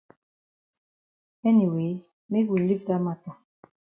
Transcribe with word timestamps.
Anyway 1.49 1.91
make 2.29 2.49
we 2.51 2.57
leave 2.67 2.85
dat 2.87 3.01
mata. 3.05 3.31